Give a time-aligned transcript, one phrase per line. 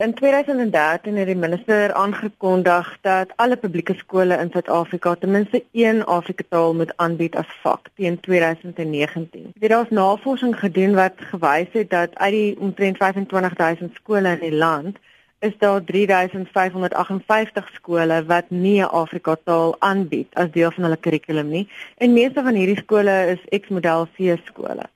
[0.00, 6.04] In 2013 het die minister aangekondig dat alle publieke skole in Suid-Afrika ten minste een
[6.04, 9.50] Afrikataal moet aanbied as vak teen 2019.
[9.58, 14.56] Daar is navorsing gedoen wat gewys het dat uit die omtrent 25000 skole in die
[14.56, 14.96] land
[15.38, 21.68] is daar 3558 skole wat nie 'n Afrikataal aanbied as deel van hulle kurrikulum nie.
[21.96, 24.88] En meeste van hierdie skole is ex-model C skole.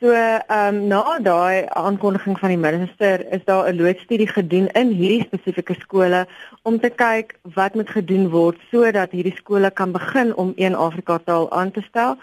[0.00, 4.88] So, ehm um, na daai aankondiging van die minister is daar 'n loodstudie gedoen in
[4.88, 6.26] hierdie spesifieke skole
[6.62, 11.18] om te kyk wat moet gedoen word sodat hierdie skole kan begin om een Afrika
[11.18, 12.16] taal aan te stel.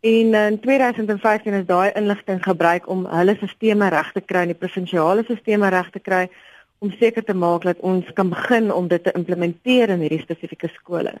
[0.00, 5.22] En in 2015 is daai inligting gebruik om hulle stelsels reg te kry, die provinsiale
[5.22, 6.28] stelsels reg te kry
[6.78, 10.68] om seker te maak dat ons kan begin om dit te implementeer in hierdie spesifieke
[10.68, 11.12] skole.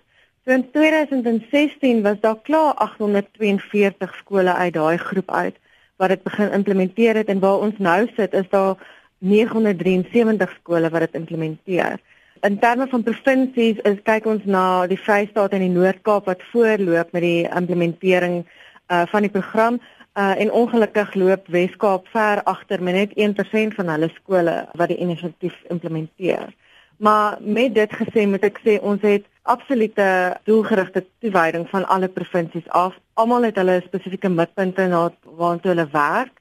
[0.44, 5.56] So in 2016 was daar klaar 842 skole uit daai groep uit
[5.96, 8.76] wat dit begin implementeer het en waar ons nou sit is daar
[9.18, 12.00] 973 skole wat dit implementeer.
[12.44, 17.12] In terme van provinsies is kyk ons na die Vrystaat en die Noord-Kaap wat voorloop
[17.16, 22.94] met die implementering uh, van die program uh, en ongelukkig loop Wes-Kaap ver agter met
[22.94, 26.52] net 1% van hulle skole wat die inisiatief implementeer.
[26.96, 30.06] Maar met dit gesê moet ek sê ons het absolute
[30.44, 32.94] doelgerigte toewyding van alle provinsies af.
[33.14, 36.40] Almal het hulle spesifieke mikpunte na waartoe hulle werk.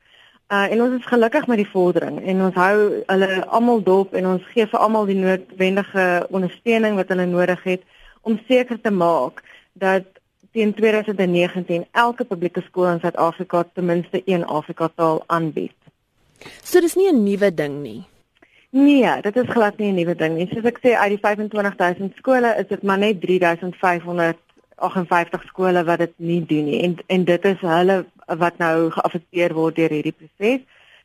[0.53, 4.27] Uh, en ons is gelukkig met die vordering en ons hou hulle almal dop en
[4.33, 7.85] ons gee vir almal die noodwendige ondersteuning wat hulle nodig het
[8.21, 9.41] om seker te maak
[9.79, 10.05] dat
[10.53, 15.73] teen 2019 elke publieke skool in Suid-Afrika ten minste een Afrika taal aanbied.
[16.61, 18.03] So dis nie 'n nuwe ding nie.
[18.69, 20.47] Nee, dit is glad nie 'n nuwe ding nie.
[20.47, 24.37] Soos ek sê, uit die 25000 skole is dit maar net
[24.83, 26.81] 3558 skole wat dit nie doen nie.
[26.83, 30.63] En en dit is hulle wat nou geaffekteer word deur hierdie proses.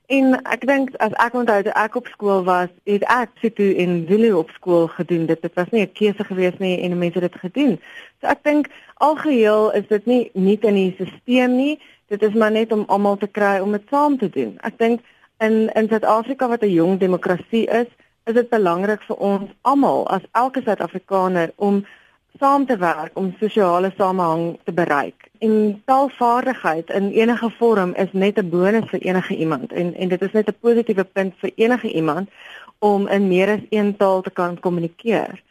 [0.08, 4.06] En ek dink as ek onthou toe ek op skool was, het ek situ in
[4.08, 5.26] Zulu op skool gedoen.
[5.28, 7.78] Dit, dit was nie 'n keuse gewees nie en mense het dit gedoen.
[8.20, 11.78] So ek dink algeheel is dit nie nie in die stelsel nie.
[12.08, 14.58] Dit is maar net om almal te kry om dit saam te doen.
[14.62, 15.00] Ek dink
[15.38, 17.86] in in Suid-Afrika wat 'n jong demokrasie is,
[18.24, 21.84] is dit belangrik vir ons almal as elke Suid-Afrikaner om
[22.38, 25.28] saam te werk om sosiale samehang te bereik.
[25.38, 30.22] En taalvaardigheid in enige vorm is net 'n bonus vir enige iemand en en dit
[30.22, 32.30] is net 'n positiewe punt vir enige iemand
[32.78, 35.42] om in meer as een taal te kan kommunikeer.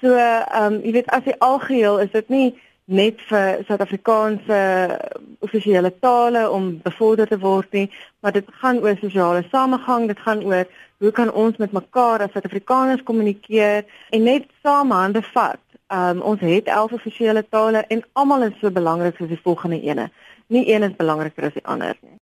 [0.00, 2.54] So, ehm um, jy weet as jy algeheel is dit nie
[2.84, 4.58] net vir Suid-Afrikaanse
[5.38, 7.90] offisiële tale om bevorder te word nie,
[8.20, 10.66] maar dit gaan oor sosiale samegang, dit gaan oor
[10.98, 15.62] hoe kan ons met mekaar as Suid-Afrikaners kommunikeer en net saam hande vat.
[15.92, 20.06] Um, ons het 11 offisiële tale en almal is so belangrik soos die volgende ene.
[20.46, 22.16] Nie een is belangriker as die ander nie.